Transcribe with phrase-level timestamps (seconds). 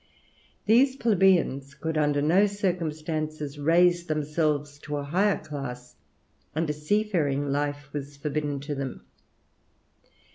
[0.65, 5.95] These plebeians could under no circumstances raise themselves to a higher class;
[6.55, 9.05] and a seafaring life was forbidden to them.